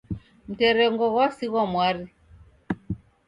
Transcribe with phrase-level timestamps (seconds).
[0.49, 2.05] Mterengo ghwasighwa mwari